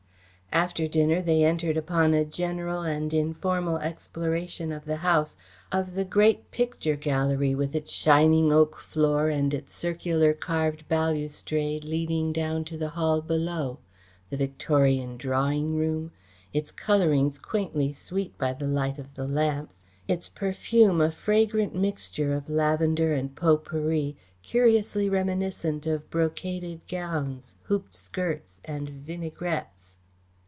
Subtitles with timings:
[0.53, 5.37] After dinner they entered upon a general and informal exploration of the house,
[5.71, 11.85] of the great picture gallery with its shining oak floor and its circular carved balustrade,
[11.85, 13.79] leading down to the hall below,
[14.29, 16.11] the Victorian drawing room,
[16.51, 22.33] its colourings quaintly sweet by the light of the lamps, its perfume a fragrant mixture
[22.33, 29.95] of lavender and potpourri, curiously reminiscent of brocaded gowns, hooped skirts and vinaigrettes.